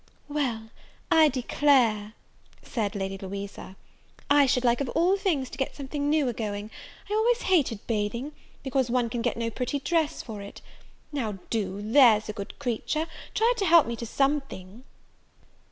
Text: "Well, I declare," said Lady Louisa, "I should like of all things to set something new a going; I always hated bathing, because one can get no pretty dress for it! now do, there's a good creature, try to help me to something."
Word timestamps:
"Well, 0.29 0.71
I 1.11 1.29
declare," 1.29 2.13
said 2.63 2.95
Lady 2.95 3.19
Louisa, 3.19 3.75
"I 4.31 4.47
should 4.47 4.63
like 4.65 4.81
of 4.81 4.89
all 4.95 5.15
things 5.15 5.47
to 5.51 5.59
set 5.59 5.75
something 5.75 6.09
new 6.09 6.27
a 6.27 6.33
going; 6.33 6.71
I 7.07 7.13
always 7.13 7.43
hated 7.43 7.85
bathing, 7.85 8.31
because 8.63 8.89
one 8.89 9.11
can 9.11 9.21
get 9.21 9.37
no 9.37 9.51
pretty 9.51 9.79
dress 9.79 10.23
for 10.23 10.41
it! 10.41 10.59
now 11.11 11.37
do, 11.51 11.83
there's 11.83 12.29
a 12.29 12.33
good 12.33 12.57
creature, 12.57 13.05
try 13.35 13.53
to 13.57 13.65
help 13.67 13.85
me 13.85 13.95
to 13.97 14.07
something." 14.07 14.85